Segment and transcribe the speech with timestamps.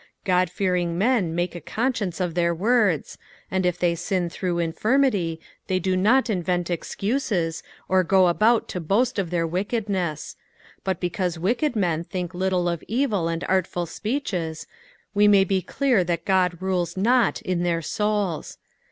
[0.27, 3.19] Ood fearing men make a conscience of their words,
[3.51, 8.79] and if they sin tlirough infirmity they do not invent excuses, or go about to
[8.79, 10.35] boast of their wickedne^:
[10.83, 14.65] but because wicked men think little of evil and artful speeches,
[15.13, 18.57] we may be clear that God rules not in their souls.